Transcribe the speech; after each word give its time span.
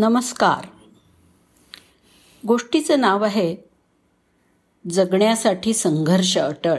नमस्कार. 0.00 0.66
गोष्टीचं 2.46 3.00
नाव 3.00 3.24
आहे 3.24 3.56
जगण्यासाठी 4.90 5.74
संघर्ष 5.74 6.38
अटळ. 6.38 6.78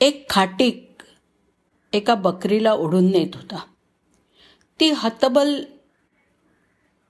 एक 0.00 0.30
खाटीक 0.30 0.96
एका 1.92 2.14
बकरीला 2.14 2.72
ओढून 2.72 3.10
नेत 3.10 3.28
होता. 3.34 3.64
ती 4.80 4.90
हतबल 4.90 5.64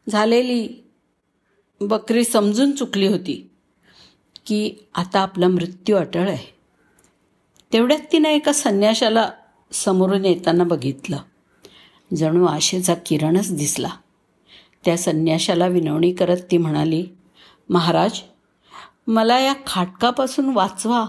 झालेली 0.09 0.91
बकरी 1.81 2.25
समजून 2.25 2.73
चुकली 2.73 3.07
होती 3.07 3.51
की 4.47 4.75
आता 4.95 5.21
आपला 5.21 5.49
मृत्यू 5.49 5.97
अटळ 5.97 6.29
आहे. 6.29 6.55
तेवढ्यात 7.73 8.13
तिनं 8.13 8.29
एका 8.29 8.53
संन्याशाला 8.53 9.31
समोरून 9.73 10.25
येताना 10.25 10.65
बघितलं. 10.65 11.19
जणू 12.17 12.46
आशेचा 12.46 12.95
किरणच 12.95 13.57
दिसला. 13.57 13.91
त्या 14.85 14.99
संन्याशाला 14.99 15.67
विनवणी 15.67 16.13
करत 16.13 16.37
ती 16.50 16.59
म्हणाली 16.59 17.07
महाराज 17.71 18.21
मला 19.07 19.39
या 19.39 19.54
खाटकापासून 19.67 20.50
वाचवा. 20.50 21.07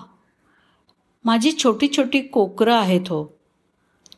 माझी 1.26 1.52
छोटी 1.52 1.88
छोटी 1.98 2.22
कोकरं 2.22 2.76
आहेत 2.76 3.02
हो. 3.02 3.36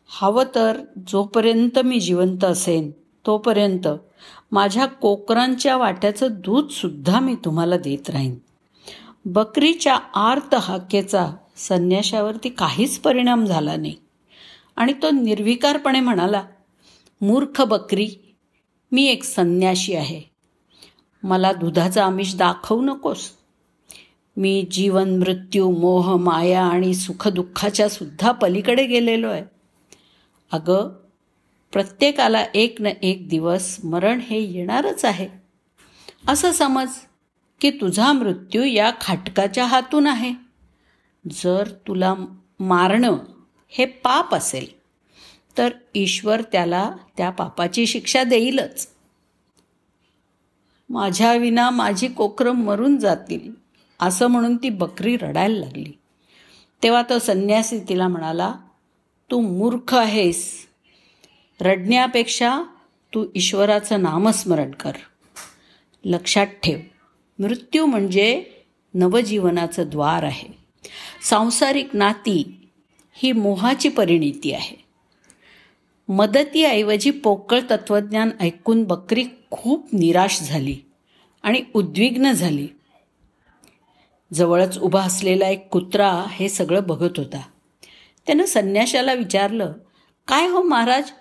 हवं 0.08 0.44
तर 0.56 0.82
जोपर्यंत 1.08 1.80
मी 1.80 2.00
जिवंत 2.00 2.44
असेन 2.44 2.92
तोपर्यंत 3.26 3.88
माझ्या 4.52 4.86
कोकरांच्या 4.86 5.78
वाट्याचं 5.78 6.28
दूधसुद्धा 6.32 7.20
मी 7.20 7.36
तुम्हाला 7.36 7.78
देत 7.78 8.10
राहीन. 8.10 8.36
बकरीच्या 9.26 9.96
आर्त 10.16 10.56
हाकेचा 10.56 11.32
संन्याशावरती 11.58 12.50
काहीच 12.50 13.00
परिणाम 13.00 13.46
झाला 13.46 13.76
नाही. 13.76 13.96
आणि 14.76 14.94
तो 14.94 15.10
निर्विकारपणे 15.10 16.00
म्हणाला 16.00 16.44
मूर्ख 17.22 17.62
बकरी 17.62 18.10
मी 18.92 19.06
एक 19.06 19.24
संन्याशी 19.24 19.94
आहे. 19.94 20.22
मला 21.24 21.54
दुधाचं 21.54 22.02
आमिष 22.02 22.36
दाखवू 22.36 22.82
नकोस. 22.82 23.30
मी 24.38 24.68
जीवन 24.72 25.20
मृत्यू 25.20 25.72
मोह 25.72 26.18
माया 26.18 26.66
आणि 26.66 26.94
सुखदुःखाच्या 26.94 27.90
सुद्धा 27.90 28.32
पलीकडे 28.32 28.86
गेलेलो 28.86 29.30
आहे. 29.30 29.44
अगं 30.52 30.90
प्रत्येकाला 31.74 32.46
एक 32.54 32.82
न 32.82 32.86
एक 32.86 33.30
दिवस 33.30 33.78
मरण 33.84 34.20
हे 34.20 34.42
येणारच 34.42 35.06
आहे. 35.06 35.28
असं 36.28 36.52
समज 36.52 36.90
की 37.62 37.70
तुझा 37.70 38.12
मृत्यू 38.12 38.64
या 38.64 38.92
खाटकाच्या 39.02 39.66
हातून 39.66 40.08
आहे. 40.08 40.34
जर 41.32 41.70
तुला 41.88 42.16
मारणं 42.60 43.18
हे 43.70 43.86
पाप 43.86 44.36
असेल 44.36 44.77
तर 45.58 45.70
ईश्वर 45.96 46.42
त्याला 46.42 46.92
त्या 47.18 47.30
पापाची 47.30 47.88
शिक्षा 47.88 48.24
देईलच. 48.24 48.88
माझ्या 50.90 51.34
विना 51.34 51.70
माझी 51.70 52.08
कोकरं 52.08 52.52
मरून 52.52 52.98
जातील 52.98 53.52
असं 54.00 54.28
म्हणून 54.28 54.58
ती 54.58 54.70
बकरी 54.70 55.18
रडायला 55.18 55.60
लागली. 55.60 55.92
तेव्हा 56.84 57.02
तो 57.10 57.20
संन्यासी 57.20 57.80
तिला 57.80 58.08
म्हणाला 58.08 58.54
तू 59.32 59.40
मूर्ख 59.40 59.96
आहेस. 59.96 60.68
रडण्यापेक्षा 61.62 62.64
तू 63.14 63.26
ईश्वराचं 63.36 64.02
नामस्मरण 64.02 64.72
कर. 64.72 64.92
लक्षात 66.06 66.48
ठेव 66.48 66.80
मृत्यू 67.40 67.86
म्हणजे 67.86 68.46
नवजीवनाचं 68.94 69.90
द्वार 69.90 70.24
आहे. 70.24 70.48
सांसारिक 71.22 71.88
नाती 71.94 72.70
ही 73.14 73.32
मोहाची 73.32 73.90
परिणिती 73.90 74.54
आहे. 74.54 74.87
मदतीऐवजी 76.10 77.12
पोकळ 77.12 77.60
तत्त्वज्ञान 77.70 78.30
ऐकून 78.40 78.84
बकरी 78.84 79.26
खूप 79.52 79.88
निराश 79.94 80.42
झाली 80.42 80.78
आणि 81.44 81.64
उद्विग्न 81.74 82.32
झाली. 82.32 82.68
जवळच 84.34 84.78
उभा 84.78 85.04
असलेला 85.04 85.48
एक 85.48 85.70
कुत्रा 85.70 86.26
हे 86.30 86.50
सगळं 86.50 86.84
बघत 86.88 87.18
होता. 87.18 87.42
त्यानं 88.28 88.46
संन्याशाला 88.46 89.14
विचारलं 89.14 89.74
काय 90.28 90.48
हो 90.48 90.62
महाराज 90.62 91.12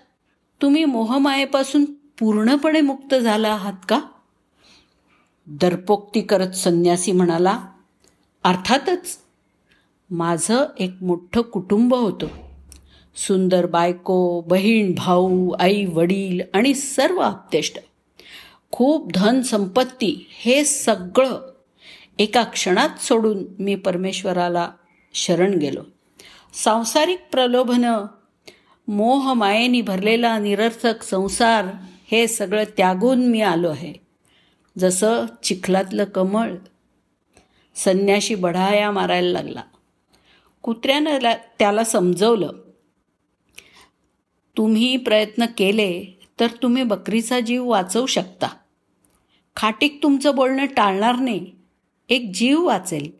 तुम्ही 0.61 0.85
मोहमायेपासून 0.85 1.85
पूर्णपणे 2.19 2.81
मुक्त 2.81 3.15
झाला 3.15 3.49
आहात 3.49 3.85
का? 3.89 4.01
दरपोक्ती 5.47 6.21
करत 6.21 6.51
संन्यासी 6.51 7.11
म्हणाला 7.11 7.59
अर्थातच 8.43 9.17
माझं 10.09 10.65
एक 10.79 10.91
मोठं 11.01 11.41
कुटुंब 11.41 11.95
होतं. 11.95 12.46
सुंदर 13.17 13.65
बायको 13.65 14.41
बहीण 14.41 14.93
भाऊ 14.95 15.51
आई 15.59 15.85
वडील 15.85 16.41
आणि 16.53 16.73
सर्व 16.73 17.19
आप्तेष्ट. 17.19 17.79
खूप 18.71 19.11
धन 19.13 19.41
संपत्ती 19.41 20.27
हे 20.29 20.63
सगळं 20.65 21.53
एका 22.19 22.43
क्षणात 22.43 23.01
सोडून 23.01 23.43
मी 23.59 23.75
परमेश्वराला 23.75 24.69
शरण 25.13 25.53
गेलो. 25.53 25.79
सांसारिक 26.53 27.19
प्रलोभनं 27.31 28.05
मोहमायेनी 28.87 29.81
भरलेला 29.81 30.39
निरर्थक 30.39 31.03
संसार 31.03 31.65
हे 32.11 32.27
सगळं 32.27 32.63
त्यागून 32.77 33.25
मी 33.25 33.41
आलो 33.41 33.69
आहे. 33.69 33.93
जसं 34.77 35.25
चिखलातलं 35.43 36.03
कमळ 36.03 36.53
संन्याशी 37.75 38.35
बढाया 38.35 38.91
मारायला 38.91 39.31
लागला. 39.31 39.61
कुत्र्यानं 40.61 41.17
त्याला 41.59 41.83
समजवलं 41.83 42.51
तुम्ही 44.57 44.97
प्रयत्न 44.97 45.45
केले 45.57 46.19
तर 46.39 46.47
तुम्ही 46.47 46.83
बकरीचा 46.83 47.39
जीव 47.39 47.69
वाचवू 47.69 48.05
शकता. 48.05 48.47
खाटीक 49.55 49.99
तुमचं 50.03 50.35
बोलणं 50.35 50.65
टाळणार 50.65 51.15
नाही 51.15 51.51
एक 52.09 52.31
जीव 52.33 52.65
वाचेल. 52.65 53.11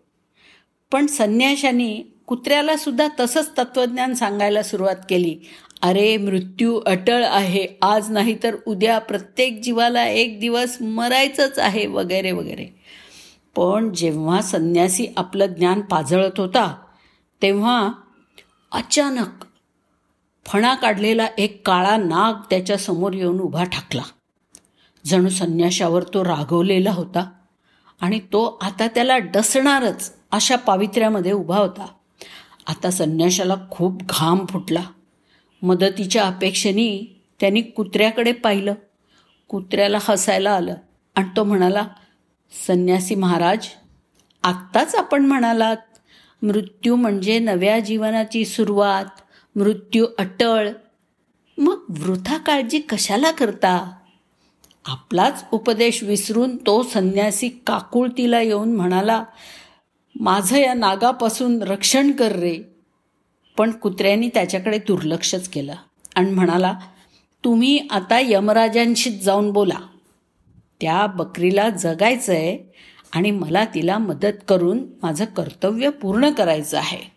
पण 0.91 1.05
संन्याशाने 1.05 2.13
कुत्र्याला 2.27 2.77
सुद्धा 2.77 3.07
तसंच 3.19 3.51
तत्त्वज्ञान 3.57 4.13
सांगायला 4.13 4.63
सुरुवात 4.63 4.95
केली. 5.09 5.39
अरे 5.81 6.17
मृत्यू 6.17 6.81
अटळ 6.85 7.23
आहे 7.23 7.67
आज 7.81 8.11
नाही 8.11 8.37
तर 8.43 8.55
उद्या 8.65 8.99
प्रत्येक 8.99 9.61
जीवाला 9.61 10.07
एक 10.07 10.39
दिवस 10.39 10.81
मरायचंच 10.81 11.59
आहे 11.59 11.85
वगैरे 11.85 12.31
वगैरे. 12.31 12.67
पण 13.55 13.93
जेव्हा 13.93 14.41
संन्यासी 14.41 15.07
आपलं 15.17 15.45
ज्ञान 15.45 15.81
पाजळत 15.81 16.39
होता 16.39 16.77
तेव्हा 17.41 17.91
अचानक 18.71 19.45
फणा 20.47 20.75
काढलेला 20.75 21.27
एक 21.37 21.67
काळा 21.67 21.97
नाग 21.97 22.33
त्याच्यासमोर 22.49 23.13
येऊन 23.13 23.39
उभा 23.39 23.63
ठाकला. 23.63 24.01
जणू 25.05 25.29
संन्याशावर 25.29 26.03
तो 26.03 26.23
रागवलेला 26.23 26.91
होता 26.91 27.31
आणि 28.01 28.19
तो 28.19 28.59
आता 28.61 28.87
त्याला 28.87 29.17
डसणारच 29.17 30.13
अशा 30.31 30.55
पावित्र्यामध्ये 30.55 31.31
उभा 31.31 31.57
होता. 31.57 31.87
आता 32.67 32.91
संन्याशाला 32.91 33.55
खूप 33.71 34.01
घाम 34.09 34.45
फुटला. 34.45 34.83
मदतीच्या 35.61 36.23
अपेक्षेने 36.23 37.21
त्यांनी 37.39 37.61
कुत्र्याकडे 37.61 38.31
पाहिलं. 38.31 38.73
कुत्र्याला 39.47 39.97
हसायला 40.01 40.51
आलं 40.51 40.75
आणि 41.15 41.27
तो 41.37 41.43
म्हणाला 41.43 41.87
संन्यासी 42.67 43.15
महाराज 43.15 43.67
आत्ताच 44.43 44.95
आपण 44.95 45.25
म्हणालात 45.25 45.77
मृत्यू 46.41 46.95
म्हणजे 46.95 47.39
नव्या 47.39 47.79
जीवनाची 47.79 48.45
सुरुवात. 48.45 49.05
मृत्यू 49.57 50.05
अटळ. 50.17 50.69
मग 51.57 51.79
वृथा 51.89 52.37
काळजी 52.37 52.79
कशाला 52.79 53.31
करता? 53.31 53.91
आपलाच 54.85 55.45
उपदेश 55.51 56.03
विसरून 56.03 56.57
तो 56.57 56.83
संन्यासी 56.83 57.49
काकुळतीला 57.49 58.41
येऊन 58.41 58.75
म्हणाला 58.75 59.23
माझं 60.19 60.57
या 60.57 60.73
नागापासून 60.73 61.61
रक्षण 61.61 62.11
कर 62.11 62.31
रे. 62.31 62.57
पण 63.57 63.71
कुत्र्यांनी 63.71 64.29
त्याच्याकडे 64.33 64.77
दुर्लक्षच 64.77 65.49
केलं 65.49 65.75
आणि 66.15 66.31
म्हणाला 66.31 66.79
तुम्ही 67.43 67.87
आता 67.91 68.19
यमराजांशीच 68.19 69.23
जाऊन 69.23 69.51
बोला. 69.51 69.87
त्या 70.81 71.05
बकरीला 71.05 71.69
जगायचं 71.69 72.33
आहे 72.33 72.75
आणि 73.11 73.31
मला 73.31 73.65
तिला 73.65 73.97
मदत 73.97 74.43
करून 74.47 74.85
माझं 75.03 75.25
कर्तव्य 75.25 75.89
पूर्ण 75.89 76.29
करायचं 76.29 76.77
आहे. 76.77 77.16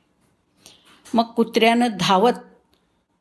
मग 1.15 1.25
कुत्र्यानं 1.25 1.89
धावत 2.01 2.33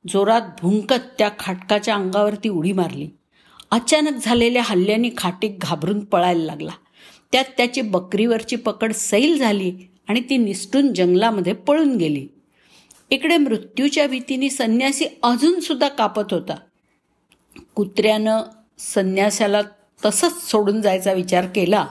जोरात 0.07 0.41
भुंकत 0.61 1.01
त्या 1.17 1.29
खाटकाच्या 1.39 1.95
अंगावरती 1.95 2.49
उडी 2.49 2.71
मारली. 2.71 3.09
अचानक 3.71 4.19
झालेल्या 4.21 4.61
हल्ल्याने 4.65 5.09
खाटीक 5.17 5.59
घाबरून 5.59 5.99
पळायला 5.99 6.43
लागला. 6.43 6.71
त्यात 7.31 7.45
त्याची 7.57 7.81
बकरीवरची 7.81 8.55
पकड 8.55 8.93
सैल 8.93 9.37
झाली 9.37 9.73
आणि 10.07 10.21
ती 10.29 10.37
निसटून 10.37 10.93
जंगलामध्ये 10.93 11.53
पळून 11.53 11.95
गेली. 11.95 12.27
इकडे 13.09 13.37
मृत्यूच्या 13.37 14.07
भीतीने 14.07 14.49
संन्यासी 14.49 15.05
अजूनसुद्धा 15.23 15.87
कापत 15.87 16.33
होता. 16.33 16.55
कुत्र्यानं 17.75 18.41
संन्यासाला 18.79 19.61
तसंच 20.05 20.43
सोडून 20.51 20.81
जायचा 20.81 21.13
विचार 21.13 21.45
केला 21.45 21.87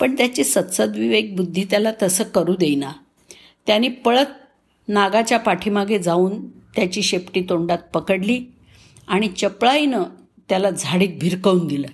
पण 0.00 0.14
त्याची 0.14 0.44
सत्सद्विवेक 0.44 1.36
बुद्धी 1.36 1.64
त्याला 1.64 1.92
तसं 2.02 2.24
करू 2.24 2.54
देईना. 2.54 2.92
त्याने 3.66 3.88
पळत 3.88 4.26
नागाच्या 4.88 5.38
पाठीमागे 5.38 5.98
जाऊन 5.98 6.48
त्याची 6.48 7.02
शेपटी 7.02 7.42
तोंडात 7.48 7.78
पकडली 7.94 8.44
आणि 9.08 9.28
चपळाईनं 9.28 10.02
त्याला 10.48 10.70
झाडीत 10.70 11.08
भिरकवून 11.20 11.66
दिलं. 11.66 11.88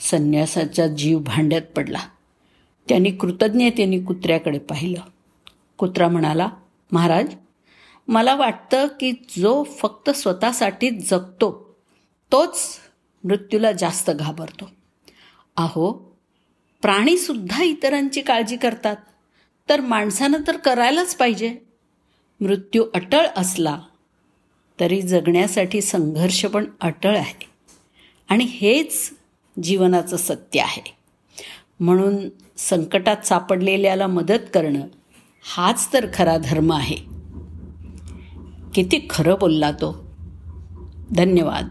संन्यासाचा 0.00 0.86
जीव 0.86 1.18
भांड्यात 1.18 1.62
पडला. 1.62 1.98
त्यांनी 2.88 3.10
कृतज्ञतेने 3.10 4.00
कुत्र्याकडे 4.00 4.58
पाहिलं. 4.58 5.00
कुत्रा 5.78 6.08
म्हणाला 6.08 6.48
महाराज 6.92 7.34
मला 8.08 8.34
वाटतं 8.34 8.86
की 8.86 9.12
जो 9.12 9.62
फक्त 9.62 10.10
स्वतःसाठीच 10.10 11.10
जगतो 11.10 11.76
तोच 12.32 12.58
मृत्यूला 13.24 13.72
जास्त 13.72 14.10
घाबरतो. 14.10 14.70
अहो 15.56 15.92
प्राणीसुद्धा 16.82 17.62
इतरांची 17.62 18.20
काळजी 18.20 18.56
करतात. 18.56 18.96
तर 19.68 19.80
माणसानं 19.80 20.38
तर 20.46 20.56
करायलाच 20.56 21.16
पाहिजे. 21.16 21.56
मृत्यू 22.40 22.84
अटळ 22.94 23.26
असला 23.36 23.80
तरी 24.80 25.02
जगण्यासाठी 25.02 25.80
संघर्ष 25.80 26.44
पण 26.44 26.64
अटळ 26.80 27.16
आहे. 27.16 27.46
आणि 28.28 28.44
हेच 28.44 29.10
जीवनाचं 29.62 30.16
सत्य 30.16 30.60
आहे. 30.60 30.96
म्हणून 31.80 32.16
संकटात 32.56 33.26
सापडलेल्याला 33.26 34.06
मदत 34.06 34.40
करणं 34.54 34.80
हाच 35.56 35.92
तर 35.92 36.06
खरा 36.14 36.36
धर्म 36.38 36.72
आहे. 36.72 36.96
किती 38.74 39.06
खरं 39.10 39.34
बोलला 39.40 39.70
तो. 39.70 40.06
धन्यवाद. 41.10 41.68